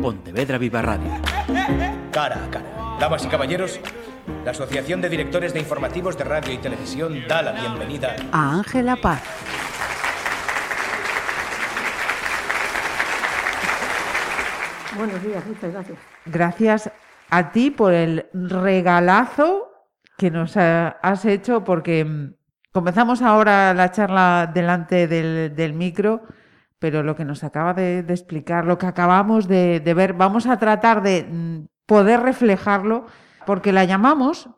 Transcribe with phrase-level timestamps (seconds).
[0.00, 1.10] Pontevedra Viva Radio.
[2.12, 2.96] Cara a cara.
[2.98, 3.80] Damas y caballeros,
[4.44, 8.96] la Asociación de Directores de Informativos de Radio y Televisión da la bienvenida a Ángela
[8.96, 9.22] Paz.
[14.96, 15.98] Buenos días, muchas gracias.
[16.26, 16.90] Gracias
[17.30, 19.70] a ti por el regalazo
[20.18, 22.34] que nos has hecho, porque mm,
[22.72, 26.22] comenzamos ahora la charla delante del, micro,
[26.80, 31.02] pero lo que nos acaba de, explicar, lo que acabamos de, ver, vamos a tratar
[31.02, 33.06] de mm, poder reflejarlo,
[33.46, 34.50] porque la llamamos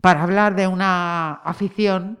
[0.00, 2.18] para hablar de una afición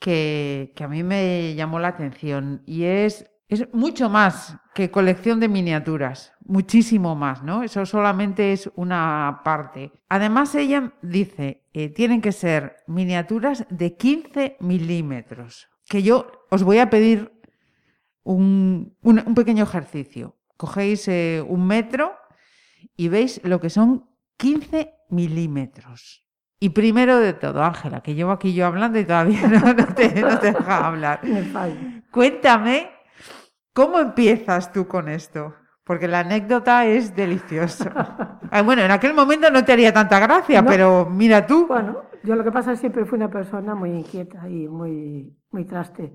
[0.00, 5.48] que, a mí me llamó la atención y es es mucho más que colección de
[5.48, 7.62] miniaturas, muchísimo más, ¿no?
[7.62, 9.92] Eso solamente es una parte.
[10.08, 16.78] Además, ella dice, eh, tienen que ser miniaturas de 15 milímetros, que yo os voy
[16.78, 17.33] a pedir
[18.24, 18.96] un,
[19.34, 20.36] pequeño ejercicio.
[20.56, 22.14] Cogéis eh, un metro
[22.96, 26.26] y veis lo que son 15 milímetros.
[26.60, 30.38] Y primero de todo, Ángela, que llevo aquí yo hablando y todavía no, te, no
[30.38, 31.20] te deja hablar.
[32.10, 32.94] Cuéntame
[33.74, 35.52] ¿Cómo empiezas tú con esto?
[35.82, 38.30] Porque la anécdota es deliciosa.
[38.50, 41.66] Ah, bueno, en aquel momento no te haría tanta gracia, pero mira tú.
[41.66, 45.36] Bueno, yo lo que pasa es que siempre fui una persona muy inquieta y muy,
[45.50, 46.12] muy traste.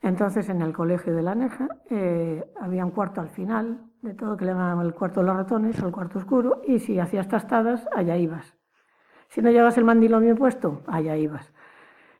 [0.00, 4.36] Entonces, en el colegio de la Neja eh, había un cuarto al final de todo
[4.36, 7.86] que le llamaban el cuarto de los ratones, el cuarto oscuro, y si hacías tastadas,
[7.94, 8.56] allá ibas.
[9.28, 11.52] Si no llevas el mandilón bien puesto, allá ibas.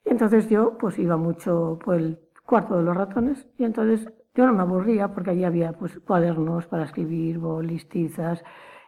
[0.05, 4.47] Y entonces yo, pues iba mucho por el cuarto de los ratones, y entonces yo
[4.47, 8.45] no me aburría porque allí había pues, cuadernos para escribir, bolis, tizas,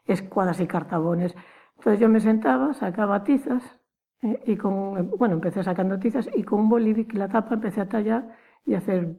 [0.06, 1.34] escuadras y cartabones.
[1.76, 3.62] Entonces yo me sentaba, sacaba tizas
[4.22, 7.80] eh, y con, bueno, empecé sacando tizas y con un bolivic y la tapa empecé
[7.80, 8.28] a tallar
[8.64, 9.16] y hacer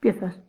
[0.00, 0.40] piezas.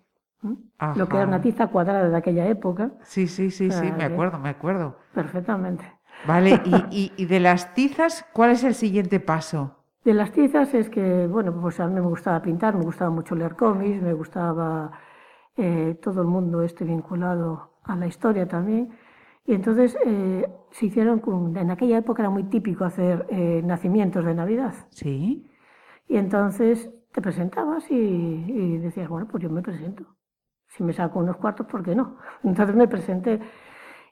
[0.96, 2.92] Lo que era una tiza cuadrada de aquella época.
[3.02, 4.98] Sí, sí, sí, sí, me acuerdo, me acuerdo.
[5.14, 5.84] Perfectamente.
[6.26, 9.84] Vale, y, y de las tizas, ¿cuál es el siguiente paso?
[10.06, 13.36] De las tizas es que, bueno, pues a mí me gustaba pintar, me gustaba mucho
[13.36, 14.92] leer cómics, me gustaba
[15.58, 18.92] eh, todo el mundo esté vinculado a la historia también.
[19.46, 21.22] Y entonces eh, se hicieron,
[21.58, 24.76] en aquella época era muy típico hacer eh, nacimientos de Navidad.
[24.92, 25.50] Sí.
[26.08, 30.04] Y entonces te presentabas y, decías, bueno, pues yo me presento.
[30.68, 32.20] Si me saco unos cuartos, ¿por qué no?
[32.44, 33.40] Entonces me presenté.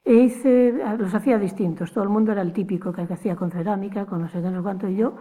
[0.04, 1.92] E hice, los hacía distintos.
[1.92, 4.56] Todo el mundo era el típico que hacía con cerámica, con no sé qué, no
[4.56, 4.88] sé cuánto.
[4.88, 5.18] Y yo,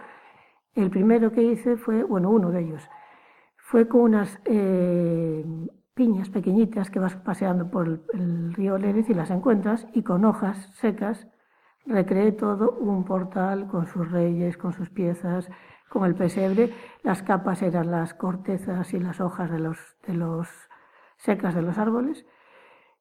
[0.74, 2.90] el primero que hice fue, bueno, uno de ellos,
[3.56, 4.35] fue con unas
[5.94, 10.72] piñas pequeñitas que vas paseando por el, río Lérez y las encuentras y con hojas
[10.74, 11.28] secas
[11.85, 15.47] recreé todo un portal con sus reyes, con sus piezas,
[15.90, 16.73] con el pesebre.
[17.03, 20.47] Las capas eran las cortezas y las hojas de los, de los
[21.18, 22.25] secas de los árboles.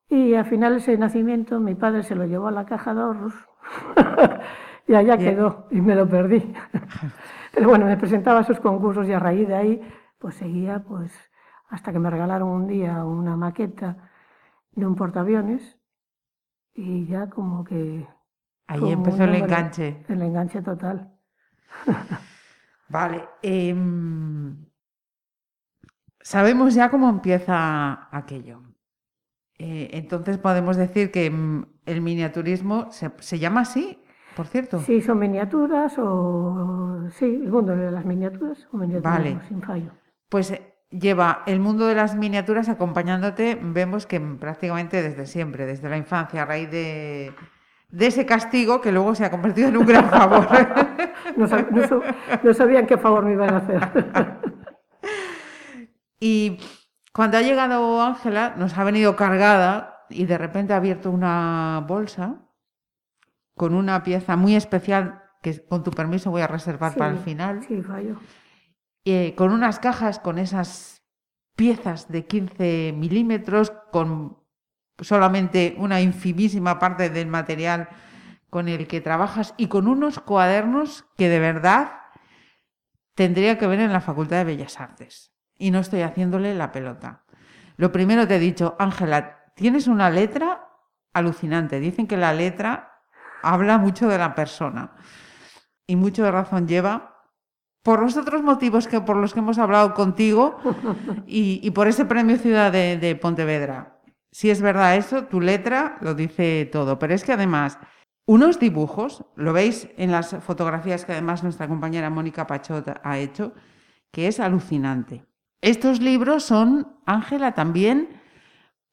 [0.09, 3.34] Y al final ese nacimiento mi padre se lo llevó a la caja de ahorros
[4.87, 6.55] y allá quedó y me lo perdí.
[7.53, 11.12] Pero bueno, me presentaba a sus concursos y a raíz de ahí pues seguía pues
[11.69, 14.11] hasta que me regalaron un día una maqueta
[14.73, 15.78] de un portaaviones
[16.75, 18.06] y ya como que...
[18.67, 20.05] Ahí empezó el enganche.
[20.09, 21.12] El enganche total.
[22.89, 23.25] vale.
[23.43, 24.56] Em,
[26.21, 28.62] sabemos ya cómo empieza aquello.
[29.59, 33.99] Eh, entonces podemos decir que mm, el miniaturismo se, llama así,
[34.37, 34.81] por cierto.
[34.81, 37.09] Sí, son miniaturas o...
[37.11, 39.93] Sí, el mundo de las miniaturas o miniaturas sin fallo.
[40.28, 40.53] Pues
[40.91, 46.43] lleva el mundo de las miniaturas acompañándote, vemos que prácticamente desde siempre, desde la infancia,
[46.43, 47.33] a raíz de,
[47.99, 50.47] ese castigo que luego se ha convertido en un gran favor.
[52.43, 53.91] no, sabían qué favor me iban a hacer.
[56.21, 56.59] y
[57.12, 62.43] cuando ha llegado Ángela, nos ha venido cargada y de repente ha abierto una bolsa
[63.56, 67.62] con una pieza muy especial que con tu permiso voy a reservar para el final.
[67.62, 68.19] Sí, fallo
[69.05, 71.03] eh, con unas cajas con esas
[71.56, 74.38] piezas de 15 milímetros, con
[75.00, 77.88] solamente una infimísima parte del material
[78.50, 81.93] con el que trabajas y con unos cuadernos que de verdad
[83.14, 85.32] tendría que ver en la Facultad de Bellas Artes.
[85.56, 87.25] Y no estoy haciéndole la pelota.
[87.76, 90.69] Lo primero te he dicho, Ángela, tienes una letra
[91.12, 91.81] alucinante.
[91.81, 93.00] Dicen que la letra
[93.43, 94.93] habla mucho de la persona.
[95.87, 97.14] Y mucho de razón lleva
[97.82, 100.56] por los otros motivos que por los que hemos hablado contigo
[101.26, 103.94] y, por ese premio Ciudad de, Pontevedra.
[104.34, 107.78] Si es verdad eso, tu letra lo dice todo, pero es que además
[108.26, 113.54] unos dibujos, lo veis en las fotografías que además nuestra compañera Mónica Pachot ha hecho,
[114.10, 115.25] que es alucinante.
[115.60, 118.20] Estos libros son, Ángela, también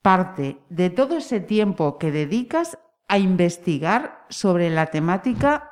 [0.04, 2.78] parte de todo ese tiempo que dedicas
[3.08, 5.72] a investigar sobre la temática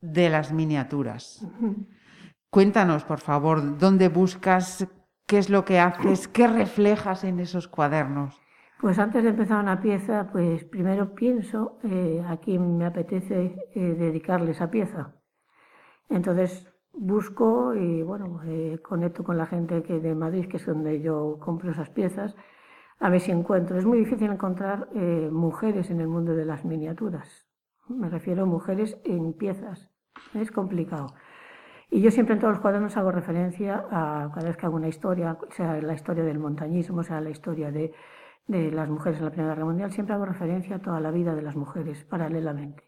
[0.00, 1.46] de las miniaturas.
[2.48, 4.86] Cuéntanos, por favor, dónde buscas,
[5.26, 8.40] qué es lo que haces, qué reflejas en esos cuadernos.
[8.80, 13.80] Pues antes de empezar una pieza, pues primero pienso eh, a quién me apetece eh,
[13.98, 15.16] dedicarle esa pieza.
[16.08, 21.02] Entonces busco y bueno, eh, conecto con la gente que de Madrid, que es donde
[21.02, 22.34] yo compro esas piezas,
[23.00, 23.76] a ver si encuentro.
[23.76, 24.88] Es muy difícil encontrar
[25.30, 27.46] mujeres en el mundo de las miniaturas.
[27.86, 29.90] Me refiero a mujeres en piezas.
[30.32, 31.08] Es complicado.
[31.90, 34.88] Y yo siempre en todos los cuadernos hago referencia a cada vez que hago una
[34.88, 37.92] historia, sea la historia del montañismo, sea la historia de,
[38.46, 41.34] de las mujeres en la Primera Guerra Mundial, siempre hago referencia a toda la vida
[41.34, 42.84] de las mujeres paralelamente.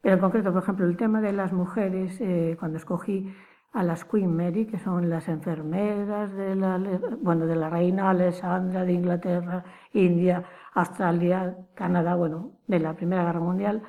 [0.00, 3.32] Pero en concreto, por ejemplo, el tema de las mujeres, eh, cuando escogí
[3.72, 6.78] a las Queen Mary, que son las enfermeras de la,
[7.20, 10.44] bueno, de la reina Alessandra de Inglaterra, India,
[10.74, 13.82] Australia, Canadá, bueno, de la Primera Guerra Mundial,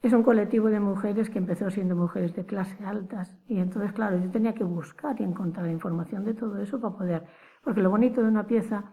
[0.00, 3.36] es un colectivo de mujeres que empezó siendo mujeres de clase altas.
[3.48, 7.24] Y entonces, claro, yo tenía que buscar y encontrar información de todo eso para poder.
[7.62, 8.84] Porque lo bonito de una pieza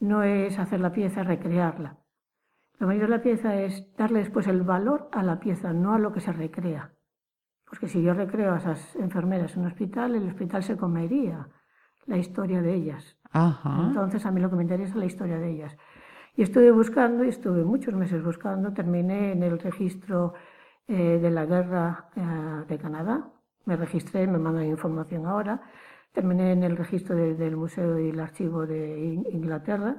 [0.00, 1.96] no es hacer la pieza, recrearla.
[2.78, 5.98] Lo bonito de la pieza es darle después el valor a la pieza, no a
[5.98, 6.92] lo que se recrea.
[7.64, 11.48] Porque si yo recreo a esas enfermeras en un hospital, el hospital se comería
[12.06, 13.16] la historia de ellas.
[13.88, 15.76] Entonces a mí lo que me interesa es la historia de ellas.
[16.36, 20.34] Y estuve buscando, y estuve muchos meses buscando, terminé en el registro
[20.86, 23.28] eh, de la guerra eh, de Canadá,
[23.66, 25.60] me registré, me mandan información ahora,
[26.18, 29.94] terminé en el registro del Museo y el Archivo de Inglaterra,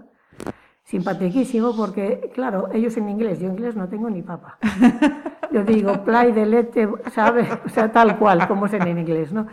[0.83, 4.57] simpaticísimo porque, claro, ellos en inglés, yo en inglés no tengo ni papa.
[5.51, 7.47] Yo digo, play de lete, ¿sabes?
[7.65, 9.47] O sea, tal cual, como es en inglés, ¿no?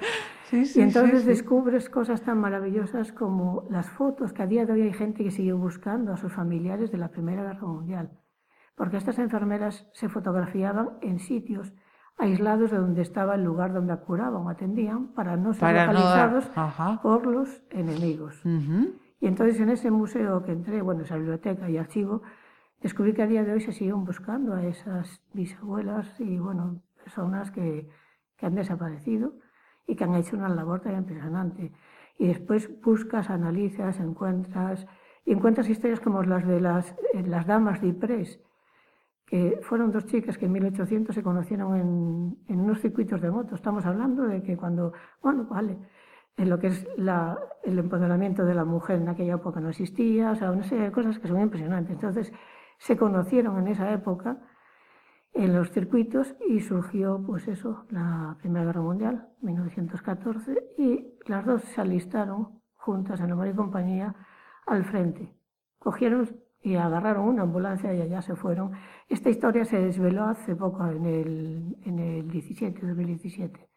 [0.51, 4.75] Sí, sí, y entonces descubres cosas tan maravillosas como las fotos, que a día de
[4.75, 8.11] hoy hay gente que sigue buscando a sus familiares de la Primera Guerra Mundial.
[8.75, 11.73] Porque estas enfermeras se fotografiaban en sitios
[12.19, 16.51] aislados de donde estaba el lugar donde curaban o atendían para no ser localizados
[17.03, 18.41] por los enemigos.
[19.21, 22.23] Y entonces en ese museo que entré, bueno, esa biblioteca y archivo,
[22.81, 27.51] descubrí que a día de hoy se siguen buscando a esas bisabuelas y, bueno, personas
[27.51, 27.89] que,
[28.37, 29.35] que han desaparecido
[29.87, 31.73] y que han hecho una labor tan impresionante.
[32.19, 34.87] Y después buscas, analizas, encuentras,
[35.25, 37.89] y encuentras historias como las de las, eh, las damas de
[39.27, 43.57] que fueron dos chicas que en 1800 se conocieron en, en unos circuitos de moto.
[43.57, 45.79] Estamos hablando de que cuando, bueno, vale,
[46.37, 50.31] en lo que es la, el empoderamiento de la mujer en aquella época no existía,
[50.31, 51.93] o sea, una serie de cosas que son impresionantes.
[51.93, 52.33] Entonces,
[52.79, 54.39] se conocieron en esa época
[55.33, 61.63] en los circuitos y surgió, pues eso, la Primera Guerra Mundial, 1914, y las dos
[61.63, 64.15] se alistaron juntas en la y compañía
[64.67, 65.35] al frente.
[65.79, 68.73] Cogieron y agarraron una ambulancia y allá se fueron.
[69.09, 73.69] Esta historia se desveló hace poco, en el, en el 17, 2017.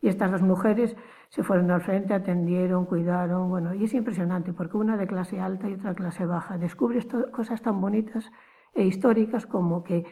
[0.00, 0.96] Y estas dos mujeres
[1.28, 5.68] se fueron al frente, atendieron, cuidaron, bueno, y es impresionante porque una de clase alta
[5.68, 6.56] y otra de clase baja.
[6.56, 8.32] Descubres cosas tan bonitas
[8.72, 10.06] e históricas como que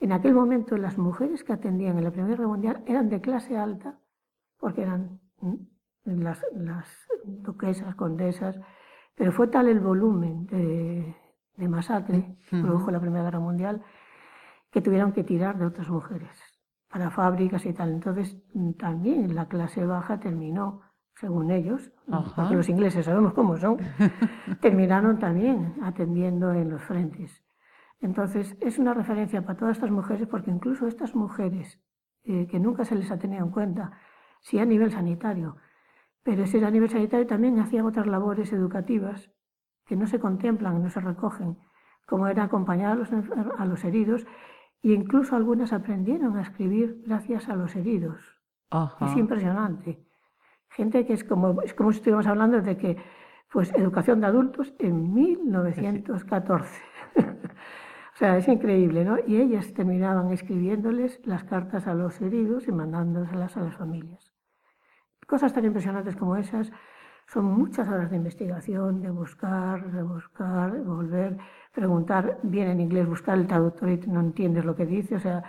[0.00, 3.58] en aquel momento las mujeres que atendían en la Primera Guerra Mundial eran de clase
[3.58, 3.98] alta,
[4.58, 5.20] porque eran
[6.04, 6.88] las, las
[7.24, 8.58] duquesas, condesas,
[9.14, 11.14] pero fue tal el volumen de,
[11.56, 13.82] de masacre que produjo la Primera Guerra Mundial
[14.70, 16.30] que tuvieron que tirar de otras mujeres
[16.88, 17.90] para fábricas y tal.
[17.90, 18.36] Entonces
[18.78, 20.82] también la clase baja terminó,
[21.14, 21.92] según ellos,
[22.36, 23.78] porque los ingleses sabemos cómo son,
[24.60, 27.44] terminaron también atendiendo en los frentes.
[28.00, 31.80] Entonces es una referencia para todas estas mujeres porque incluso estas mujeres,
[32.24, 33.92] eh, que nunca se les ha tenido en cuenta,
[34.40, 35.56] sí a nivel sanitario,
[36.22, 39.30] pero si a nivel sanitario también hacían otras labores educativas
[39.86, 41.58] que no se contemplan, no se recogen,
[42.06, 44.26] como era acompañar a los, a los heridos
[44.82, 48.20] y incluso algunas aprendieron a escribir gracias a los heridos.
[49.00, 50.04] Es impresionante.
[50.70, 52.96] Gente que es como, es como si estuviéramos hablando de que,
[53.52, 56.82] pues, educación de adultos en 1914.
[57.16, 59.18] o sea, es increíble, ¿no?
[59.26, 64.32] Y ellas terminaban escribiéndoles las cartas a los heridos y mandándoselas a las familias.
[65.26, 66.72] Cosas tan impresionantes como esas
[67.32, 71.38] son muchas horas de investigación, de buscar, de buscar, de volver
[71.72, 75.42] preguntar bien en inglés, buscar el traductor y no entiendes lo que dice, o sea,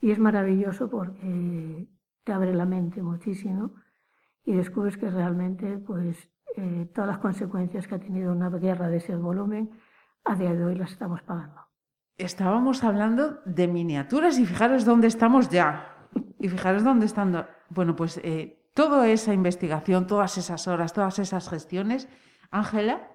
[0.00, 1.86] y es maravilloso porque
[2.24, 3.74] te abre la mente muchísimo
[4.44, 6.16] y descubres que realmente, pues,
[6.56, 9.70] eh, todas las consecuencias que ha tenido una guerra de ese volumen,
[10.24, 11.60] a día de hoy las estamos pagando.
[12.16, 16.08] Estábamos hablando de miniaturas y fijaros dónde estamos ya.
[16.38, 17.46] Y fijaros dónde están.
[17.70, 22.08] Bueno, pues eh, toda esa investigación, todas esas horas, todas esas gestiones,
[22.50, 23.08] Ángela,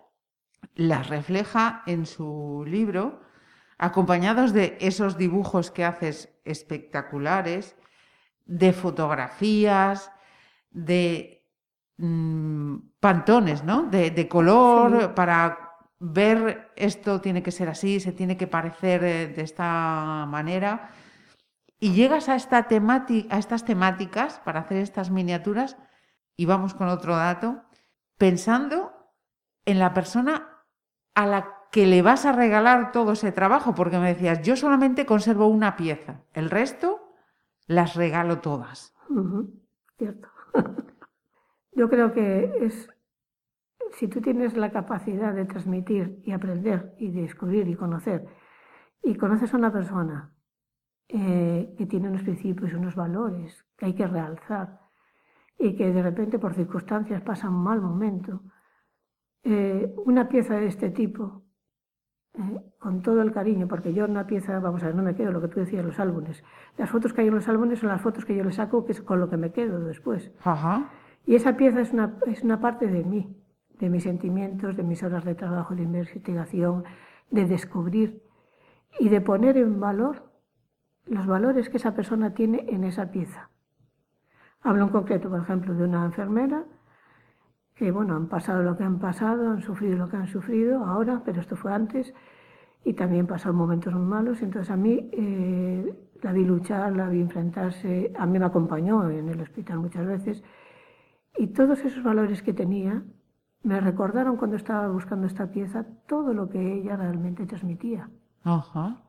[0.76, 3.22] las refleja en su libro,
[3.78, 7.76] acompañados de esos dibujos que haces espectaculares,
[8.46, 10.12] de fotografías,
[10.72, 11.46] de
[11.98, 13.84] mm, pantones, ¿no?
[13.84, 19.42] De, color para ver esto tiene que ser así, se tiene que parecer eh, de
[19.42, 20.92] esta manera.
[21.79, 25.77] Y llegas a, esta a estas temáticas para hacer estas miniaturas,
[26.38, 27.63] y vamos con otro dato,
[28.17, 28.94] pensando
[29.65, 30.63] en la persona
[31.13, 35.05] a la que le vas a regalar todo ese trabajo, porque me decías, yo solamente
[35.05, 37.13] conservo una pieza, el resto
[37.67, 38.96] las regalo todas.
[39.98, 40.29] Cierto.
[41.74, 42.89] yo creo que es,
[43.94, 48.25] si tú tienes la capacidad de transmitir y aprender y descubrir y conocer,
[49.03, 50.35] y conoces a una persona
[51.08, 54.80] eh, que tiene unos principios y unos valores que hay que realzar,
[55.58, 58.42] y que de repente por circunstancias pasa un mal momento,
[59.44, 61.44] eh, una pieza de este tipo,
[62.34, 65.32] eh, con todo el cariño, porque yo una pieza, vamos a ver, no me quedo
[65.32, 66.44] lo que tú decías, los álbumes.
[66.78, 68.92] Las fotos que hay en los álbumes son las fotos que yo le saco, que
[68.92, 70.32] es con lo que me quedo después.
[71.26, 73.36] Y esa pieza es una, es una parte de mí,
[73.80, 76.84] de mis sentimientos, de mis horas de trabajo, de investigación,
[77.32, 78.22] de descubrir
[79.00, 80.25] y de poner en valor
[81.06, 83.50] los valores que esa persona tiene en esa pieza.
[84.62, 86.64] Hablo en concreto, por ejemplo, de una enfermera
[87.76, 91.22] que, bueno, han pasado lo que han pasado, han sufrido lo que han sufrido ahora,
[91.24, 92.14] pero esto fue antes,
[92.84, 94.42] y también pasaron momentos muy malos.
[94.42, 99.30] Entonces a mí eh, la vi luchar, la vi enfrentarse, a mí me acompañó en
[99.30, 100.44] el hospital muchas veces,
[101.38, 103.04] y todos esos valores que tenía
[103.64, 108.10] me recordaron cuando estaba buscando esta pieza todo lo que ella realmente transmitía.
[108.44, 109.05] Ajá.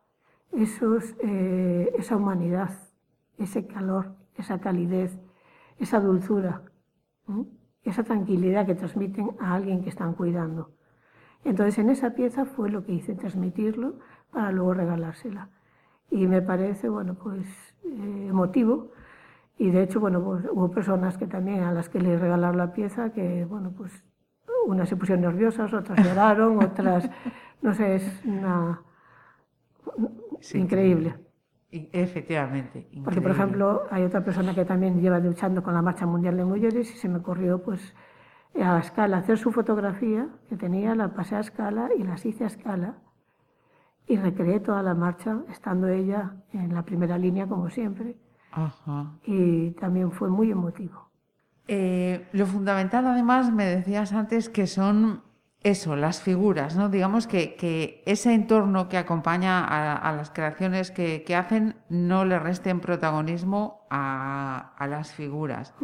[0.53, 2.71] Esos, eh, esa humanidad,
[3.39, 5.19] ese calor, esa calidez,
[5.79, 6.63] esa dulzura,
[7.83, 10.71] esa tranquilidad que transmiten a alguien que están cuidando.
[11.45, 13.95] Entonces en esa pieza fue lo que hice, transmitirlo
[14.33, 15.51] para luego regalársela.
[16.11, 17.47] Y me parece, bueno, pues
[17.85, 18.93] eh, emotivo.
[19.59, 22.73] Y de hecho, bueno, pues, hubo personas que también a las que le regalaron la
[22.73, 24.05] pieza que, bueno, pues
[24.67, 27.09] unas se pusieron nerviosas, otras lloraron, otras,
[27.63, 28.83] no sé, es una...
[30.55, 31.15] increíble.
[31.71, 32.89] Efectivamente.
[33.05, 36.45] Porque, por ejemplo, hay otra persona que también lleva luchando con la Marcha Mundial de
[36.45, 37.95] Mujeres y se me ocurrió, pues,
[38.55, 42.47] a escala, hacer su fotografía que tenía, la pasé a escala y las hice a
[42.47, 42.95] escala
[44.07, 48.17] y recreé toda la marcha, estando ella en la primera línea, como siempre.
[49.25, 51.11] Y también fue muy emotivo.
[51.69, 55.23] Eh, lo fundamental, además, me decías antes que son
[55.67, 56.89] eso, las figuras, ¿no?
[56.89, 63.87] Digamos que, ese entorno que acompaña a, las creaciones que, hacen no le resten protagonismo
[63.91, 65.75] a, las figuras.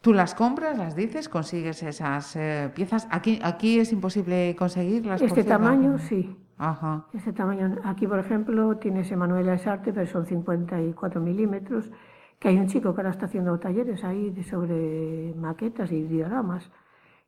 [0.00, 3.06] Tú las compras, las dices, consigues esas eh, piezas.
[3.10, 5.22] Aquí, aquí es imposible conseguirlas.
[5.22, 6.36] Este tamaño, sí.
[6.58, 7.06] Ajá.
[7.12, 7.76] Este tamaño.
[7.84, 11.90] Aquí, por ejemplo, tienes Emanuela Esarte, pero son 54 milímetros.
[12.38, 16.70] Que hay un chico que ahora está haciendo talleres ahí sobre maquetas y dioramas.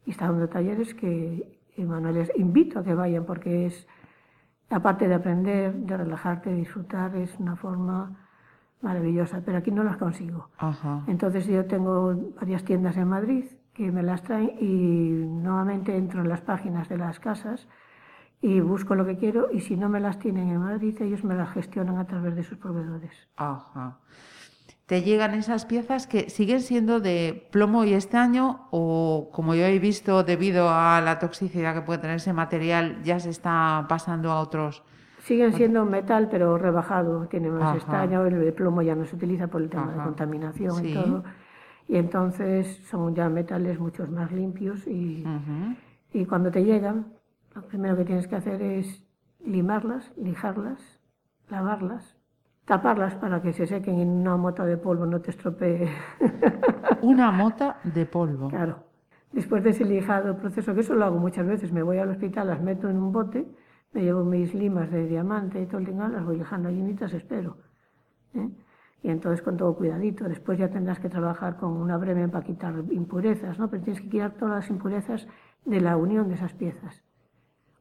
[0.06, 3.86] Y está dando talleres que y Manuel, les invito a que vayan porque es,
[4.70, 8.28] aparte de aprender, de relajarte, de disfrutar, es una forma
[8.80, 10.50] maravillosa, pero aquí no las consigo.
[11.06, 13.44] Entonces yo tengo varias tiendas en Madrid
[13.74, 17.68] que me las traen y nuevamente entro en las páginas de las casas
[18.40, 21.34] y busco lo que quiero y si no me las tienen en Madrid ellos me
[21.34, 23.28] las gestionan a través de sus proveedores.
[23.36, 23.98] Ajá
[24.88, 29.78] te llegan esas piezas que siguen siendo de plomo y estaño o, como yo he
[29.78, 34.40] visto, debido a la toxicidad que puede tener ese material, ya se está pasando a
[34.40, 34.82] otros.
[35.18, 39.60] Siguen siendo metal, pero rebajado, tiene más estaño, el plomo ya no se utiliza por
[39.60, 41.22] el tema de contaminación y todo.
[41.86, 45.22] Y entonces son ya metales muchos más limpios y,
[46.14, 47.12] y cuando te llegan,
[47.54, 49.04] lo primero que tienes que hacer es
[49.44, 50.80] limarlas, lijarlas,
[51.50, 52.17] lavarlas
[52.68, 55.88] taparlas para que se sequen en una mota de polvo, no te estropee.
[57.02, 58.48] una mota de polvo.
[58.48, 58.84] Claro.
[59.32, 62.46] Después de ese lijado proceso, que eso lo hago muchas veces, me voy al hospital,
[62.46, 63.46] las meto en un bote,
[63.92, 67.56] me llevo mis limas de diamante y todo el dinero, las voy lijando llenitas, espero.
[68.34, 68.50] ¿eh?
[69.02, 72.74] Y entonces con todo cuidadito, después ya tendrás que trabajar con una breve para quitar
[72.90, 73.70] impurezas, ¿no?
[73.70, 75.26] Pero tienes que quitar todas las impurezas
[75.64, 77.02] de la unión de esas piezas.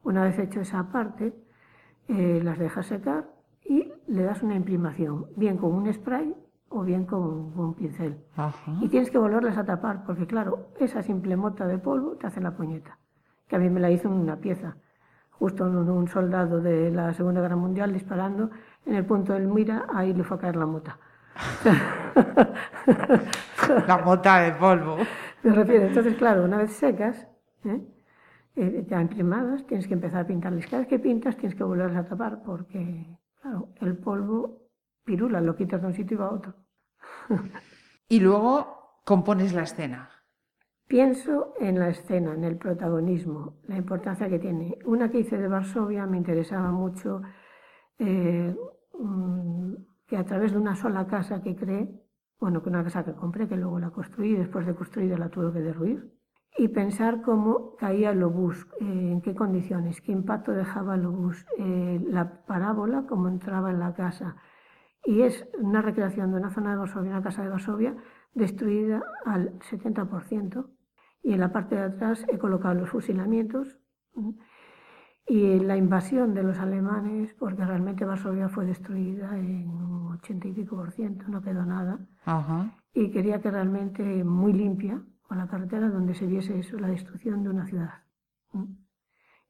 [0.02, 1.34] Una vez hecho esa parte,
[2.08, 3.37] eh, las dejas secar
[3.68, 6.34] y le das una imprimación, bien con un spray
[6.70, 8.18] o bien con un pincel.
[8.80, 12.40] Y tienes que volverlas a tapar, porque claro, esa simple mota de polvo te hace
[12.40, 12.98] la puñeta,
[13.46, 14.76] que a mí me la hizo una pieza,
[15.30, 18.50] justo en un soldado de la Segunda Guerra Mundial disparando,
[18.86, 20.98] en el punto del mira, ahí le fue a caer la mota.
[23.86, 24.96] la mota de polvo.
[25.42, 27.28] Me refiero, entonces claro, una vez secas,
[27.64, 27.80] ¿eh?
[28.56, 30.66] eh, ya imprimadas, tienes que empezar a pintarlas.
[30.66, 34.68] Cada vez que pintas tienes que volverlas a tapar porque, claro, el polvo
[35.04, 36.54] pirula, lo quitas de un sitio y va a otro.
[38.08, 40.10] y luego compones la escena.
[40.86, 44.78] Pienso en la escena, en el protagonismo, la importancia que tiene.
[44.86, 47.20] Una que hice de Varsovia me interesaba mucho
[47.98, 48.56] eh,
[48.98, 49.74] mm,
[50.06, 51.88] que a través de una sola casa que creé,
[52.40, 55.52] bueno, que una casa que compré, que luego la construí, después de construida la tuve
[55.52, 56.17] que derruir,
[56.58, 61.46] y pensar cómo caía el obús, eh, en qué condiciones, qué impacto dejaba el obús,
[61.56, 64.36] eh, la parábola, cómo entraba en la casa.
[65.04, 67.96] Y es una recreación de una zona de Varsovia, una casa de Varsovia,
[68.34, 70.68] destruida al 70%,
[71.22, 73.78] y en la parte de atrás he colocado los fusilamientos
[75.26, 80.52] y la invasión de los alemanes, porque realmente Varsovia fue destruida en un 80 y
[80.52, 82.00] pico por ciento, no quedó nada.
[82.94, 87.42] Y quería que realmente muy limpia, con la carretera donde se viese eso, la destrucción
[87.42, 88.02] de una ciudad.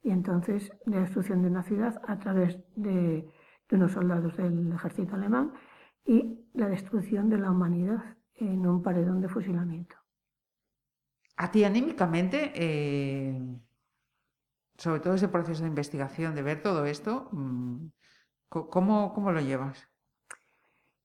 [0.03, 3.31] Y entonces, la destrucción de una ciudad a través de,
[3.69, 5.53] de unos soldados del ejército alemán
[6.05, 9.95] y la destrucción de la humanidad en un paredón de fusilamiento.
[11.37, 13.41] A ti anímicamente, eh,
[14.77, 17.87] sobre todo ese proceso de investigación, de ver todo esto, mm,
[18.49, 19.88] ¿cómo, cómo lo llevas?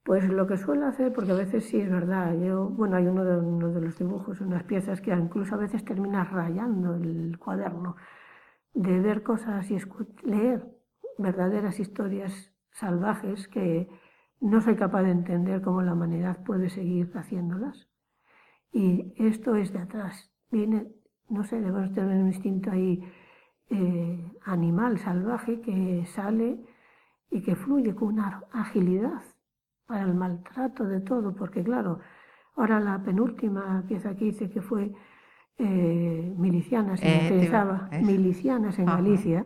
[0.03, 3.24] Pues lo que suelo hacer, porque a veces sí es verdad, yo, bueno, hay uno
[3.24, 7.95] de, uno de los dibujos, unas piezas que incluso a veces terminas rayando el cuaderno,
[8.74, 9.77] de ver cosas y
[10.24, 10.65] leer
[11.17, 13.88] verdaderas historias salvajes que
[14.41, 17.88] no soy capaz de entender cómo la humanidad puede seguir haciéndolas.
[18.74, 20.33] Y esto es de atrás.
[20.51, 20.91] Viene,
[21.29, 23.01] no sé, debemos tener un instinto ahí
[23.69, 26.60] eh, animal, salvaje, que sale
[27.29, 29.22] y que fluye con una agilidad
[29.93, 32.00] para el maltrato de todo, porque claro,
[32.55, 34.91] ahora la penúltima pieza que hice, que fue
[35.59, 39.45] eh, milicianas, eh, milicianas en Galicia,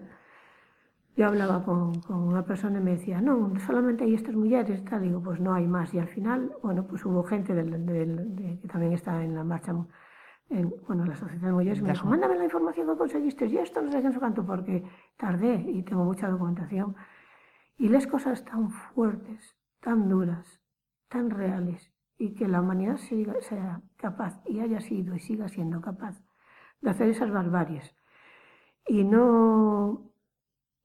[1.18, 5.02] yo hablaba con, con, una persona y me decía, no, solamente hay estas mujeres, tal,
[5.02, 5.94] digo, pues no hay más.
[5.94, 9.76] Y al final, bueno, pues hubo gente del, del, que también está en la marcha,
[10.50, 13.82] en, bueno, la Asociación de Mujeres, me dijo, mándame la información que conseguiste, y esto
[13.82, 14.82] no sé qué, no canto, porque
[15.18, 16.96] tardé y tengo mucha documentación.
[17.78, 19.57] Y les cosas tan fuertes,
[19.88, 20.62] tan duras,
[21.08, 26.22] tan reales, y que la humanidad sea capaz, y haya sido y siga siendo capaz,
[26.82, 27.96] de hacer esas barbaries.
[28.86, 30.12] Y no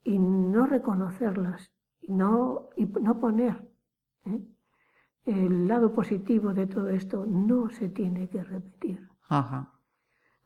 [0.05, 3.69] y no reconocerlas y no, y no poner
[4.25, 4.41] ¿eh?
[5.25, 9.09] el lado positivo de todo esto no se tiene que repetir.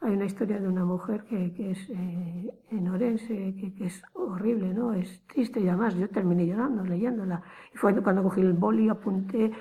[0.00, 4.02] Hay una historia de una mujer que, que es eh, en Orense, que, que, es
[4.12, 4.92] horrible, ¿no?
[4.92, 7.42] Es triste y además yo terminé llorando leyéndola.
[7.74, 9.52] Y fue cuando cogí el boli, apunté,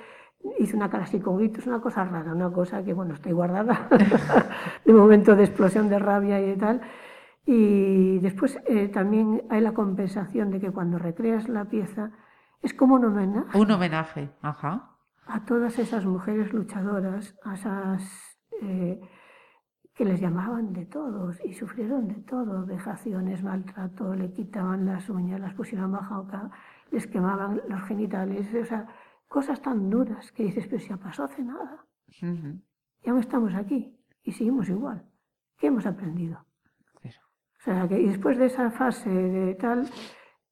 [0.58, 3.88] hice una cara así con gritos, una cosa rara, una cosa que, bueno, estoy guardada
[4.84, 6.80] de momento de explosión de rabia y de tal.
[7.46, 12.10] Y después eh, también hay la compensación de que cuando recreas la pieza
[12.60, 13.58] es como un homenaje.
[13.58, 14.90] Un homenaje, ajá.
[15.26, 19.00] A todas esas mujeres luchadoras, a esas eh,
[19.96, 25.40] que les llamaban de todos y sufrieron de todo, vejaciones, maltrato, le quitaban las uñas,
[25.40, 26.26] las pusieron bajo
[26.90, 28.86] les quemaban los genitales, o sea,
[29.26, 31.84] cosas tan duras que dices, pero si ya pasó hace nada.
[32.20, 35.02] Y aún estamos aquí y seguimos igual.
[35.56, 36.44] ¿Qué hemos aprendido?
[37.66, 39.88] sea, que, después de esa fase de tal,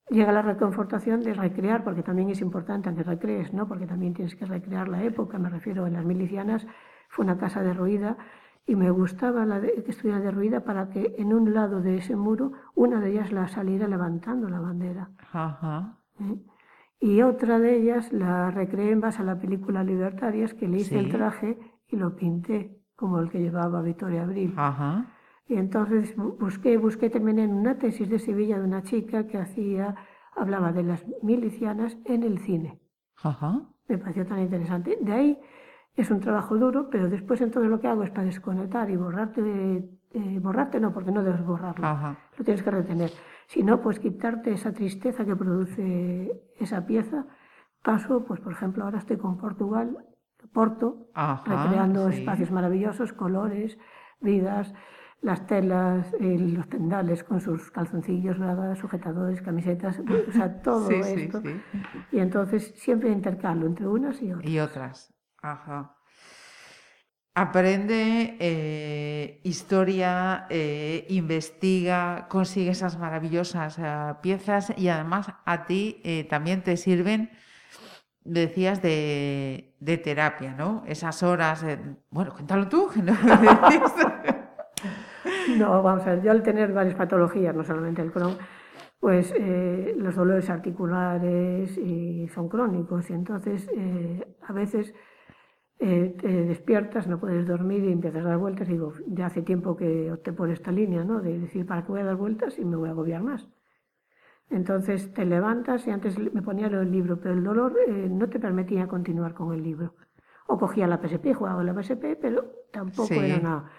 [0.09, 3.69] llega la reconfortación de recrear, porque también es importante que recrees, ¿no?
[3.69, 6.67] porque también tienes que recrear la época, me refiero a las milicianas,
[7.09, 8.17] fue una casa derruida
[8.67, 12.53] y me gustaba la que estuviera derruida para que en un lado de ese muro
[12.75, 15.11] una de ellas la saliera levantando la bandera.
[16.21, 16.39] ¿Eh?
[17.01, 20.99] Y otra de ellas la recreé en base a la película Libertarias, que le hice
[20.99, 24.55] el traje y lo pinté como el que llevaba Victoria Abril.
[24.57, 25.07] Ajá.
[25.47, 29.95] Y entonces busqué, busqué también en una tesis de Sevilla de una chica que hacía,
[30.35, 32.81] hablaba de las milicianas en el cine.
[33.23, 33.61] Ajá.
[33.87, 34.97] Me pareció tan interesante.
[35.03, 35.39] De ahí
[35.97, 39.89] es un trabajo duro, pero después entonces lo que hago es para desconectar y borrarte,
[40.13, 42.19] eh, borrarte no, porque no debes borrarlo, Ajá.
[42.37, 43.11] lo tienes que retener.
[43.47, 47.27] Si no, pues quitarte esa tristeza que produce esa pieza.
[47.83, 49.99] Paso, pues por ejemplo, ahora estoy con Portugal,
[50.53, 51.09] Porto,
[51.45, 53.79] recreando espacios maravillosos, colores,
[54.21, 54.75] vidas
[55.25, 58.37] las telas, los tendales con sus calzoncillos,
[58.79, 61.43] sujetadores, camisetas, o sea, todo esto.
[62.13, 64.51] Y entonces siempre intercalo entre unas y otras.
[64.51, 65.14] Y otras,
[65.45, 65.97] ajá.
[67.37, 76.63] Aprende eh, historia, eh, investiga, consigue esas maravillosas eh, piezas y además a ti también
[76.63, 77.31] te sirven,
[78.23, 80.85] decías, de, de terapia, ¿no?
[80.87, 81.65] Esas horas,
[82.11, 83.13] bueno, cuéntalo tú, ¿no?
[85.59, 88.37] No, vamos a ver, yo al tener varias patologías, no solamente el Crohn,
[88.99, 89.33] pues
[89.97, 93.69] los dolores articulares y son crónicos y entonces
[94.43, 94.95] a veces
[95.81, 98.69] eh, te despiertas, no puedes dormir y empiezas a dar vueltas.
[98.69, 101.21] Digo, ya hace tiempo que opté por esta línea, ¿no?
[101.21, 103.49] De decir, ¿para qué voy a dar vueltas y me voy a agobiar más?
[104.51, 107.77] Entonces te levantas y antes me ponía el libro, pero el dolor
[108.11, 109.95] no te permitía continuar con el libro.
[110.47, 113.71] O cogía la PSP, jugaba la PSP, pero tampoco era nada.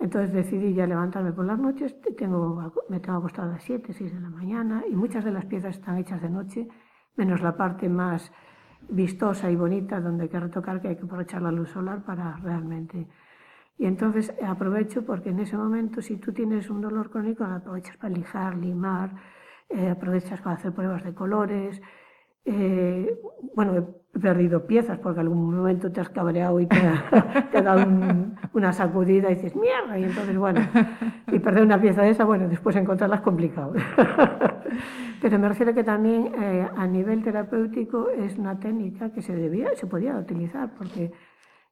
[0.00, 4.14] Entonces decidí ya levantarme por las noches, tengo, me tengo acostado a las 7, 6
[4.14, 6.68] de la mañana y muchas de las piezas están hechas de noche,
[7.16, 8.32] menos la parte más
[8.88, 12.36] vistosa y bonita donde hay que retocar, que hay que aprovechar la luz solar para
[12.36, 13.06] realmente...
[13.80, 18.12] Y entonces aprovecho porque en ese momento si tú tienes un dolor crónico, aprovechas para
[18.12, 19.12] lijar, limar,
[19.68, 21.80] eh, aprovechas para hacer pruebas de colores,
[22.44, 23.20] eh,
[23.54, 27.86] bueno, perdido piezas porque algún momento te has cabreado y te ha, dado
[28.52, 30.60] una sacudida y dices, mierda, y entonces, bueno,
[31.28, 33.74] y perder una pieza de esa, bueno, después encontrarla es complicado.
[35.20, 39.74] Pero me refiero que también eh, a nivel terapéutico es una técnica que se debía,
[39.74, 41.12] se podía utilizar, porque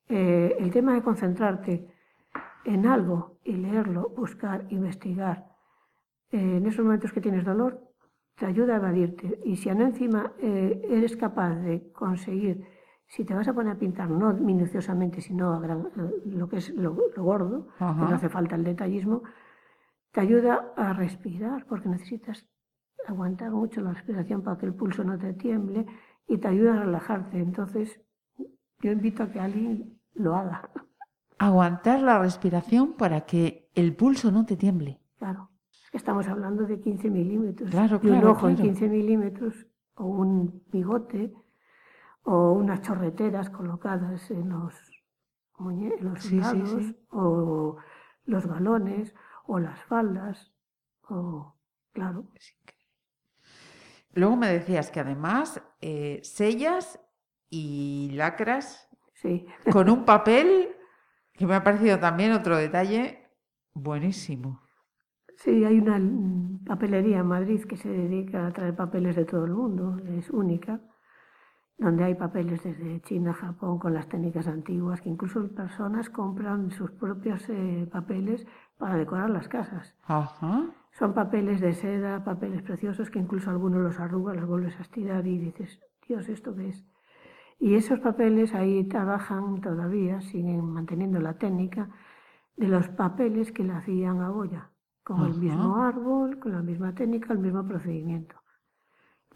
[0.09, 1.89] eh, el tema de concentrarte
[2.65, 5.47] en algo y leerlo, buscar, investigar,
[6.33, 7.86] en esos momentos que tienes dolor,
[8.37, 9.41] te ayuda a evadirte.
[9.45, 12.67] Y si encima eh, eres capaz de conseguir,
[13.07, 15.87] si te vas a poner a pintar, no minuciosamente, sino a
[16.25, 19.23] lo que es lo, gordo, no hace falta el detallismo,
[20.13, 22.47] te ayuda a respirar, porque necesitas
[23.07, 25.87] aguantar mucho la respiración para que el pulso no te tiemble
[26.27, 27.39] y te ayuda a relajarte.
[27.39, 28.01] Entonces,
[28.81, 30.69] yo invito a que alguien lo haga.
[31.39, 35.01] Aguantar la respiración para que el pulso no te tiemble.
[35.19, 35.51] Claro.
[35.93, 37.71] Estamos hablando de 15 milímetros.
[37.71, 41.33] Claro, y un ojo en 15 milímetros, o un bigote,
[42.23, 44.75] o unas chorreteras colocadas en los,
[46.01, 46.33] los
[47.11, 47.77] o
[48.25, 49.15] los galones,
[49.47, 50.53] o las faldas,
[51.09, 51.55] o
[51.93, 52.27] claro.
[54.13, 56.99] Luego me decías que además eh, sellas
[57.49, 59.47] y lacras sí.
[59.71, 60.75] con un papel
[61.33, 63.31] que me ha parecido también otro detalle
[63.73, 64.66] buenísimo.
[65.37, 66.01] Sí, hay una
[66.67, 70.81] papelería en Madrid que se dedica a traer papeles de todo el mundo, es única,
[71.77, 76.91] donde hay papeles desde China, Japón, con las técnicas antiguas, que incluso personas compran sus
[76.91, 78.47] propios eh, papeles
[78.79, 79.95] para decorar las casas.
[80.93, 85.27] Son papeles de seda, papeles preciosos, que incluso algunos los arrugas, los vuelves a estirar
[85.27, 86.87] y dices, Dios, ¿esto qué es?
[87.61, 91.91] Y esos papeles ahí trabajan todavía, siguen manteniendo la técnica
[92.57, 94.71] de los papeles que le hacían a Goya
[95.07, 98.35] con el mismo árbol, con la misma técnica, el mismo procedimiento.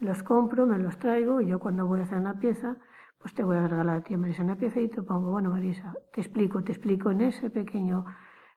[0.01, 2.75] Los compro, me los traigo y yo cuando voy a hacer una pieza,
[3.19, 5.93] pues te voy a regalar a ti, Marisa, una pieza y te pongo, bueno, Marisa,
[6.11, 8.03] te explico, te explico en ese pequeño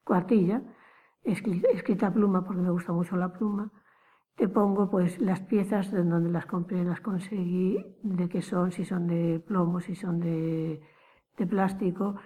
[0.03, 0.61] cuartilla,
[1.23, 3.71] escrita pluma porque me gusta mucho la pluma,
[4.35, 8.85] te pongo pues las piezas de donde las compré, las conseguí, de qué son, si
[8.85, 10.83] son de plomo, si son de,
[11.37, 12.17] de plástico,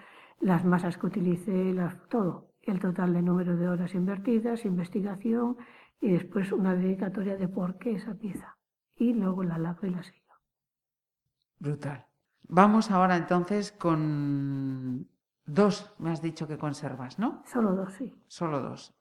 [0.40, 5.56] las masas que utilicé, las, todo el total de número de horas invertidas, investigación
[6.00, 8.56] y después una dedicatoria de por qué esa pieza.
[8.94, 10.34] Y luego la lavo y la sello.
[11.58, 12.06] Brutal.
[12.42, 15.08] Vamos ahora entonces con
[15.44, 17.42] dos, me has dicho que conservas, ¿no?
[17.46, 18.14] Solo dos, sí.
[18.26, 18.94] Solo dos.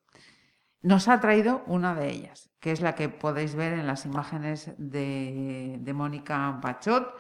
[0.82, 4.74] Nos ha traído una de ellas, que es la que podéis ver en las imágenes
[4.78, 7.14] de, de Mónica Pachot,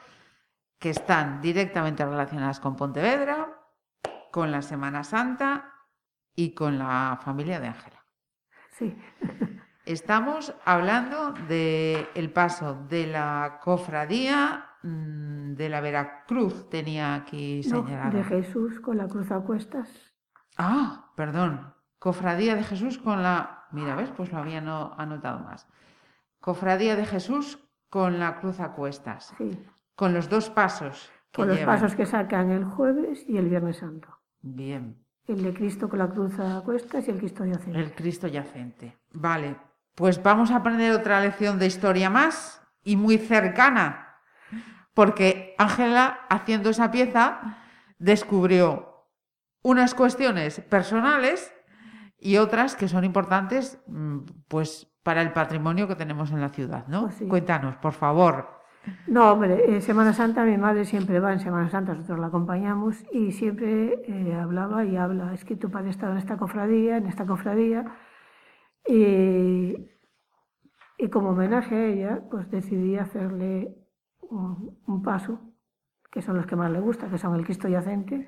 [0.79, 3.47] que están directamente relacionadas con Pontevedra,
[4.31, 5.76] con la Semana Santa
[6.37, 8.05] y con la familia de Ángela.
[8.69, 8.95] Sí.
[9.85, 18.17] Estamos hablando del el paso de la cofradía mm, de la Veracruz, tenía aquí señalado.
[18.17, 19.89] de Jesús con la cruz a cuestas.
[20.57, 21.73] Ah, perdón.
[21.99, 23.65] Cofradía de Jesús con la...
[23.71, 24.11] Mira, ¿ves?
[24.15, 25.67] Pues lo había no, anotado más.
[26.39, 29.33] Cofradía de Jesús con la cruz a cuestas.
[29.37, 29.65] Sí.
[29.95, 31.11] Con los dos pasos.
[31.31, 34.19] Que con los pasos que sacan el jueves y el Viernes Santo.
[34.41, 35.06] Bien.
[35.27, 37.79] El de Cristo con la cruz a cuestas y el Cristo yacente.
[37.79, 38.97] El Cristo yacente.
[39.13, 39.57] Vale,
[39.93, 44.15] pues vamos a aprender otra lección de historia más y muy cercana,
[44.93, 47.57] porque Ángela, haciendo esa pieza,
[47.99, 49.05] descubrió
[49.61, 51.53] unas cuestiones personales
[52.19, 56.87] y otras que son importantes mm, pues para el patrimonio que tenemos en la ciudad,
[56.87, 57.03] ¿no?
[57.03, 58.61] Pues Cuéntanos, por favor.
[59.07, 63.31] No, hombre, Semana Santa mi madre siempre va en Semana Santa, nosotros la acompañamos y
[63.31, 67.25] siempre eh, hablaba y habla, es que tu padre estaba en esta cofradía, en esta
[67.25, 67.85] cofradía,
[68.87, 69.89] y,
[71.11, 73.75] como homenaje a ella, pues decidí hacerle
[74.21, 75.39] un, paso,
[76.11, 78.27] que son los que más le gusta, que son el Cristo yacente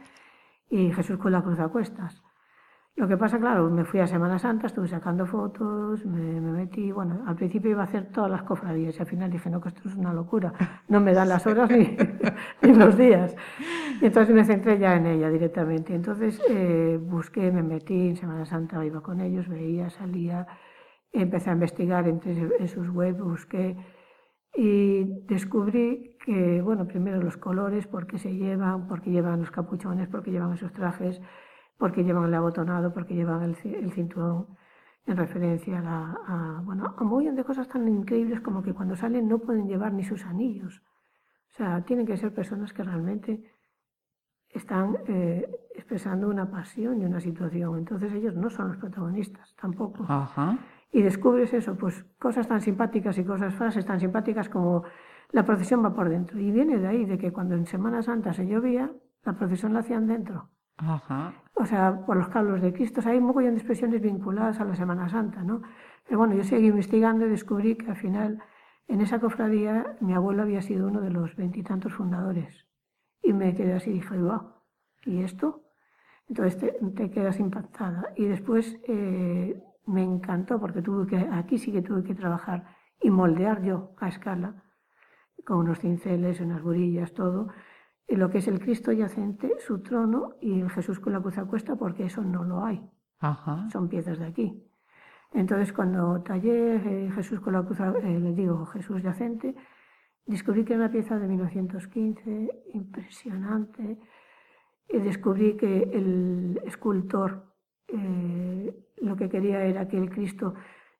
[0.70, 2.22] y Jesús con la cruz a cuestas.
[3.00, 7.24] Lo que pasa, claro, me fui a Semana Santa, estuve sacando fotos, me, metí, bueno,
[7.26, 9.88] al principio iba a hacer todas las cofradías y al final dije, no, que esto
[9.88, 10.52] es una locura,
[10.90, 11.96] no me dan las horas ni,
[12.76, 13.34] los días.
[14.02, 15.96] Entonces me centré ya en ella directamente.
[15.96, 20.46] Entonces eh, busqué, me metí en Semana Santa, iba con ellos, veía, salía,
[21.14, 23.78] empecé a investigar entre, en sus webs, busqué
[24.54, 29.52] y descubrí que, bueno, primero los colores, por qué se llevan, por qué llevan los
[29.52, 31.22] capuchones, por qué llevan esos trajes,
[31.80, 34.48] porque llevan el abotonado, porque llevan el, cinturón,
[35.08, 39.40] en referencia a, bueno, a un de cosas tan increíbles como que cuando salen no
[39.40, 40.84] pueden llevar ni sus anillos.
[41.52, 43.44] O sea, tienen que ser personas que realmente
[44.50, 47.78] están eh, expresando una pasión y una situación.
[47.78, 50.06] Entonces ellos no son los protagonistas tampoco.
[50.92, 54.84] Y descubres eso, pues cosas tan simpáticas y cosas frases tan simpáticas como
[55.32, 56.40] la procesión va por dentro.
[56.40, 58.92] Y viene de ahí, de que cuando en Semana Santa se llovía,
[59.24, 60.50] la procesión la hacían dentro.
[61.60, 63.02] O sea, por los cablos de Cristo.
[63.06, 65.62] hay un montón de expresiones vinculadas a la Semana Santa, ¿no?
[66.06, 68.42] Pero bueno, yo seguí investigando y descubrí que al final,
[68.88, 72.66] en esa cofradía, mi abuelo había sido uno de los veintitantos fundadores.
[73.22, 74.54] Y me quedé así y dije, wow,
[75.04, 75.66] ¿y esto?
[76.30, 78.14] Entonces te, quedas impactada.
[78.16, 83.10] Y después eh, me encantó porque tuve que, aquí sí que tuve que trabajar y
[83.10, 84.64] moldear yo a escala,
[85.46, 87.50] con unos cinceles, unas burillas, todo
[88.16, 91.46] lo que es el Cristo yacente, su trono y el Jesús con la cruz a
[91.46, 92.82] cuesta, porque eso no lo hay.
[93.72, 94.64] Son piezas de aquí.
[95.32, 99.56] Entonces, cuando tallé eh, Jesús con la cruz, eh, le digo Jesús yacente,
[100.26, 104.00] descubrí que era una pieza de 1915 impresionante.
[104.92, 107.44] Y descubrí que el escultor
[107.88, 110.56] eh, lo que quería era que el Cristo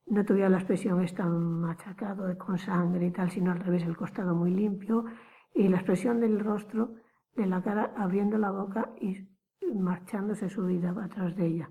[0.06, 4.36] no tuviera la expresión esta machacado con sangre y tal, sino al revés, el costado
[4.36, 5.06] muy limpio
[5.54, 6.96] y la expresión del rostro,
[7.36, 9.28] de la cara abriendo la boca y
[9.74, 11.70] marchándose su vida atrás de ella.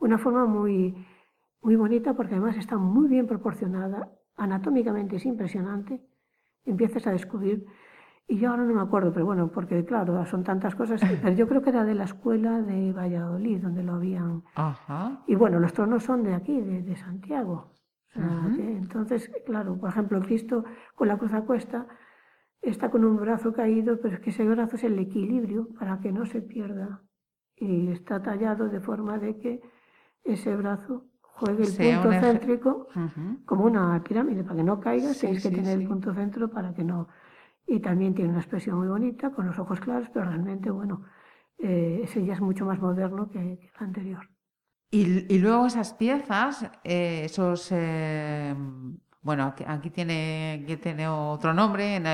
[0.00, 1.06] Una forma muy,
[1.62, 6.00] muy bonita porque además está muy bien proporcionada, anatómicamente es impresionante,
[6.64, 7.66] empiezas a descubrir,
[8.28, 11.46] y yo ahora no me acuerdo, pero bueno, porque claro, son tantas cosas, pero yo
[11.46, 14.42] creo que era de la escuela de Valladolid, donde lo habían.
[15.26, 17.72] Y bueno, los tronos son de aquí, de, Santiago.
[18.14, 20.64] entonces, claro, por ejemplo, Cristo
[20.94, 21.86] con la cruz a cuesta,
[22.62, 26.12] está con un brazo caído, pero es que ese brazo es el equilibrio para que
[26.12, 27.02] no se pierda.
[27.56, 29.60] Y está tallado de forma de que
[30.24, 32.88] ese brazo juegue el punto céntrico
[33.44, 36.84] como una pirámide, para que no caiga, tienes que tener el punto centro para que
[36.84, 37.08] no...
[37.66, 41.02] Y también tiene una expresión muy bonita, con los ojos claros, pero realmente, bueno,
[41.58, 44.28] eh, ese ya es mucho más moderno que, el anterior.
[44.90, 48.54] Y, luego esas piezas, eh, esos eh,
[49.26, 52.04] bueno, aquí, tiene, aquí tiene otro nombre, en,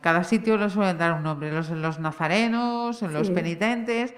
[0.00, 4.14] cada sitio le suelen dar un nombre, los, los nazarenos, los penitentes.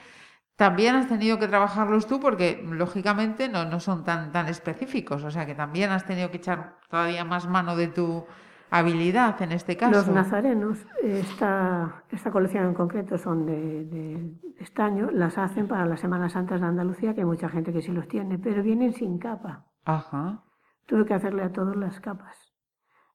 [0.55, 5.31] También has tenido que trabajarlos tú porque lógicamente no, no son tan, tan específicos, o
[5.33, 8.25] sea que también has tenido que echar todavía más mano de tu
[8.71, 9.91] habilidad en este caso.
[9.91, 15.99] Los nazarenos, esta, esta colección en concreto son de, de, estaño, las hacen para las
[15.99, 19.19] Semanas Santas de Andalucía, que hay mucha gente que sí los tiene, pero vienen sin
[19.19, 19.65] capa.
[19.85, 20.45] Ajá.
[20.91, 22.53] Tuve que hacerle a todas las capas.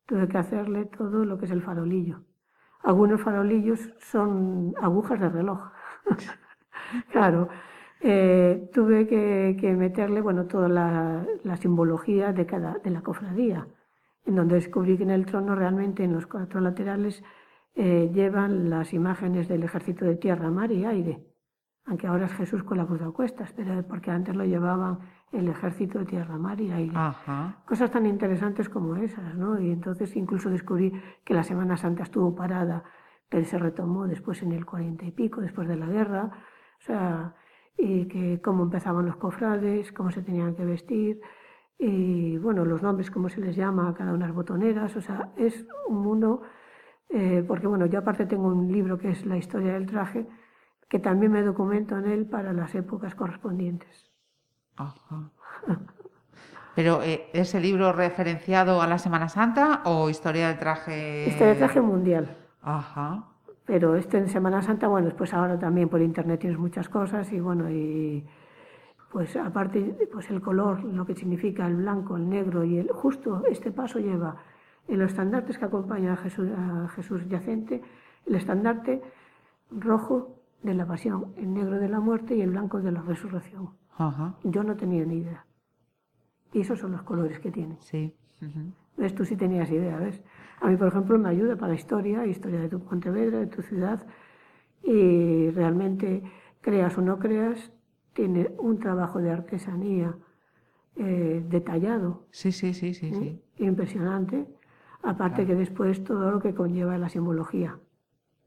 [0.05, 2.21] Tuve que hacerle todo lo que es el farolillo.
[2.83, 5.59] Algunos farolillos son agujas de reloj.
[7.11, 7.49] claro.
[7.99, 13.67] Eh, tuve que, meterle bueno, toda la, simbología de, cada, de la cofradía,
[14.25, 17.25] en donde descubrí que en el trono realmente en los cuatro laterales
[17.73, 21.25] eh, llevan las imágenes del ejército de tierra, mar y aire,
[21.83, 24.99] aunque ahora es Jesús con la cruz de cuestas, pero porque antes lo llevaban
[25.31, 26.95] el ejército de tierra, mar y aire.
[27.65, 29.59] Cosas tan interesantes como esas, ¿no?
[29.59, 32.83] Y entonces incluso descubrí que la Semana Santa estuvo parada,
[33.29, 36.31] pero se retomó después en el cuarenta y pico, después de la guerra,
[36.79, 37.35] o sea,
[37.77, 41.19] y que cómo empezaban los cofrades, cómo se tenían que vestir,
[41.77, 45.01] y bueno, los nombres, cómo se les llama a cada una de las botoneras, o
[45.01, 46.41] sea, es un mundo,
[47.09, 50.25] eh, porque bueno, yo aparte tengo un libro que es La historia del traje,
[50.87, 54.04] que también me documento en él para las épocas correspondientes.
[54.77, 55.29] Ajá.
[56.75, 61.27] Pero eh, ¿es el libro referenciado a la Semana Santa o historia del traje?
[61.27, 62.35] Historia del traje mundial.
[62.61, 63.23] Ajá.
[63.65, 67.39] Pero este en Semana Santa, bueno, pues ahora también por internet tienes muchas cosas y
[67.39, 68.25] bueno, y
[69.11, 73.43] pues aparte, pues el color, lo que significa el blanco, el negro y el justo
[73.49, 74.35] este paso lleva
[74.87, 77.81] en los estandartes que acompañan a Jesús, a Jesús yacente,
[78.25, 79.01] el estandarte
[79.71, 83.69] rojo de la pasión, el negro de la muerte y el blanco de la resurrección.
[84.43, 85.45] Yo no tenía ni idea.
[86.53, 87.77] Y esos son los colores que tiene.
[87.79, 88.13] Sí.
[88.97, 89.13] ¿Ves?
[89.15, 90.21] Tú sí tenías idea, ¿ves?
[90.61, 93.61] A mí, por ejemplo, me ayuda para la historia, historia de tu Pontevedra, de tu
[93.61, 94.05] ciudad,
[94.83, 96.23] y realmente,
[96.61, 97.71] creas o no creas,
[98.13, 100.15] tiene un trabajo de artesanía
[100.95, 102.27] eh, detallado.
[102.31, 103.41] Sí, sí, sí, sí, ¿eh?
[103.57, 104.47] Impresionante.
[105.03, 107.77] Aparte que después todo lo que conlleva la simbología.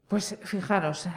[0.07, 1.07] Pues fijaros,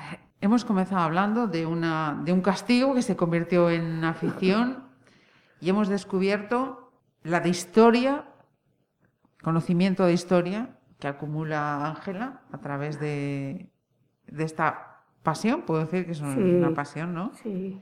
[0.42, 4.82] hemos comenzado hablando de, una, de un castigo que se convirtió en afición
[5.60, 8.24] y hemos descubierto la de historia,
[9.40, 13.70] conocimiento de historia que acumula Ángela a través de,
[14.26, 17.30] de esta pasión, puedo decir que es una pasión, ¿no?
[17.40, 17.80] Sí.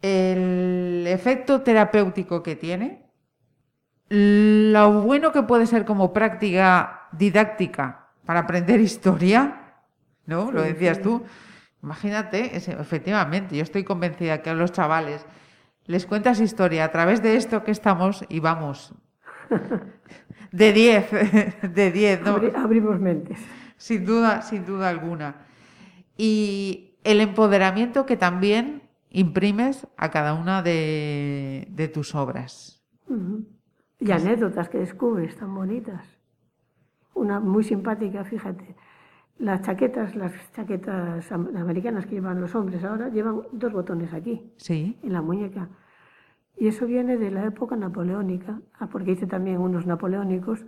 [0.00, 3.10] El efecto terapéutico que tiene,
[4.08, 9.74] lo bueno que puede ser como práctica didáctica para aprender historia,
[10.24, 10.50] ¿no?
[10.50, 11.22] lo decías tú.
[11.84, 15.26] Imagínate, efectivamente, yo estoy convencida que a los chavales
[15.84, 18.94] les cuentas historia a través de esto que estamos y vamos.
[20.50, 21.10] De 10,
[21.74, 22.40] de 10, ¿no?
[22.56, 23.38] abrimos mentes.
[23.76, 25.34] Sin duda, sin duda alguna.
[26.16, 32.80] Y el empoderamiento que también imprimes a cada una de, tus obras.
[33.98, 36.06] Y anécdotas que descubres tan bonitas.
[37.14, 38.76] Una muy simpática, fíjate.
[39.38, 44.98] Las chaquetas, las chaquetas americanas que llevan los hombres ahora, llevan dos botones aquí, sí.
[45.02, 45.68] en la muñeca.
[46.56, 50.64] Y eso viene de la época napoleónica, ah, porque hice también unos napoleónicos.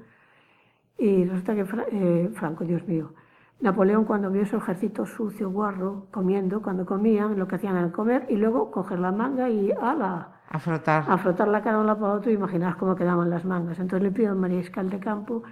[0.99, 3.13] Y resulta que eh, Franco, Dios mío,
[3.61, 8.27] Napoleón cuando vio su ejército sucio, guarro, comiendo, cuando comían, lo que hacían era comer
[8.29, 11.05] y luego coger la manga y ala, a frotar.
[11.09, 13.79] A frotar la cara de un lado para otro y imaginar cómo quedaban las mangas.
[13.79, 15.43] Entonces le pido al mariscal de campo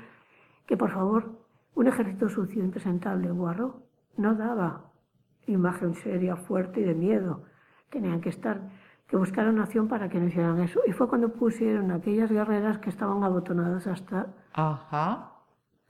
[0.66, 1.32] que por favor,
[1.74, 3.82] un ejército sucio, impresentable, guarro,
[4.16, 4.92] no daba
[5.46, 7.44] imagen seria, fuerte y de miedo.
[7.90, 8.60] Tenían que estar,
[9.06, 10.80] que buscar una acción para que no hicieran eso.
[10.86, 15.32] Y fue cuando pusieron aquellas guerreras que estaban abotonadas hasta Ajá.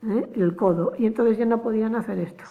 [0.02, 0.32] ¿eh?
[0.34, 0.92] el codo.
[0.98, 2.44] Y entonces ya no podían hacer esto.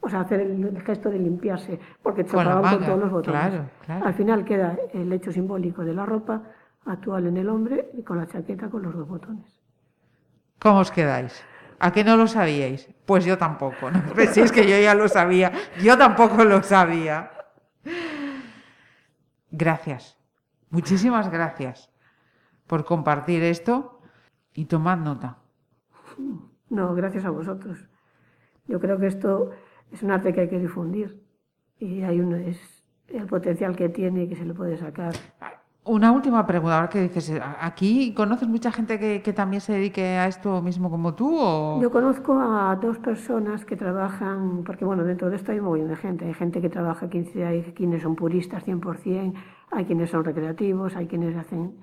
[0.00, 3.62] O sea, hacer el, gesto de limpiarse, porque chocaban con, todos los botones.
[3.88, 6.42] Al final queda el hecho simbólico de la ropa
[6.86, 9.60] actual en el hombre y con la chaqueta con los dos botones.
[10.60, 11.44] ¿Cómo os quedáis?
[11.78, 12.88] ¿A qué no lo sabíais?
[13.06, 13.90] Pues yo tampoco.
[13.90, 15.52] No penséis que yo ya lo sabía.
[15.82, 17.30] Yo tampoco lo sabía.
[19.50, 20.18] Gracias.
[20.70, 21.90] Muchísimas gracias
[22.66, 24.00] por compartir esto
[24.54, 25.38] y tomad nota.
[26.68, 27.88] No, gracias a vosotros.
[28.66, 29.50] Yo creo que esto
[29.92, 31.22] es un arte que hay que difundir
[31.78, 35.14] y hay un, es el potencial que tiene y que se le puede sacar.
[35.88, 40.26] Una última pregunta, ahora que dices, ¿aquí conoces mucha gente que, también se dedique a
[40.26, 41.34] esto mismo como tú?
[41.34, 41.80] O?
[41.80, 45.88] Yo conozco a dos personas que trabajan, porque bueno, dentro de esto hay un montón
[45.88, 49.32] de gente, hay gente que trabaja, hay quienes son puristas 100%,
[49.70, 51.78] hay quienes son recreativos, hay quienes hacen...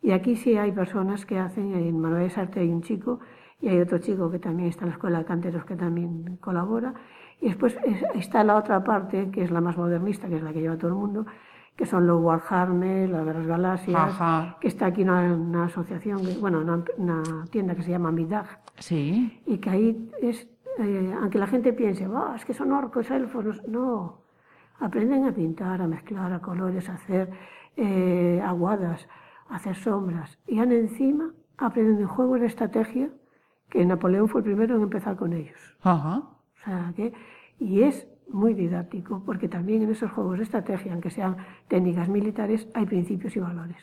[0.00, 3.20] Y aquí sí hay personas que hacen, en Manuel Arte hay un chico
[3.60, 6.94] y hay otro chico que también está en la Escuela de Canteros que también colabora.
[7.42, 7.76] Y después
[8.14, 10.88] está la otra parte, que es la más modernista, que es la que lleva todo
[10.88, 11.26] el mundo,
[11.76, 17.44] que son los Warhammer, las de las galaxias, que está aquí una, asociación, bueno, una,
[17.50, 18.46] tienda que se llama Midag.
[18.78, 19.40] Sí.
[19.46, 20.46] Y que ahí es,
[20.78, 22.06] eh, aunque la gente piense,
[22.36, 24.20] es que son orcos, elfos, no,
[24.78, 27.30] aprenden a pintar, a mezclar, a colores, a hacer
[27.76, 29.08] eh, aguadas,
[29.48, 30.38] a hacer sombras.
[30.46, 33.10] Y han encima aprenden juegos de estrategia
[33.68, 35.58] que Napoleón fue el primero en empezar con ellos.
[35.82, 36.18] Ajá.
[36.18, 37.12] O sea, que,
[37.58, 41.36] y es muy didáctico, porque también en esos juegos de estrategia, aunque sean
[41.68, 43.76] técnicas militares, hay principios y valores.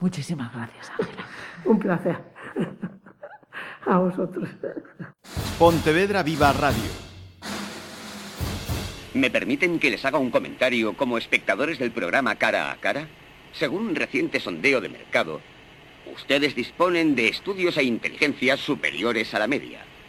[0.00, 1.26] Muchísimas gracias, Ángela.
[1.64, 2.18] Un placer.
[3.86, 4.48] A vosotros.
[5.58, 6.90] Pontevedra Viva Radio.
[9.14, 13.08] ¿Me permiten que les haga un comentario como espectadores del programa Cara a Cara?
[13.52, 15.40] Según un reciente sondeo de mercado,
[16.14, 19.84] ustedes disponen de estudios e inteligencias superiores a la media.